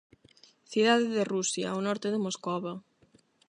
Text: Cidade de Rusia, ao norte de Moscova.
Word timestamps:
Cidade 0.71 1.07
de 1.15 1.23
Rusia, 1.33 1.67
ao 1.69 1.79
norte 1.87 2.07
de 2.13 2.23
Moscova. 2.25 2.73